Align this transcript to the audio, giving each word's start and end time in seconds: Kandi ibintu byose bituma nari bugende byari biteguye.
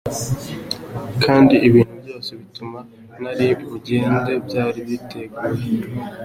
Kandi 1.25 1.55
ibintu 1.67 1.95
byose 2.03 2.29
bituma 2.39 2.79
nari 3.21 3.47
bugende 3.69 4.31
byari 4.45 4.79
biteguye. 4.87 5.65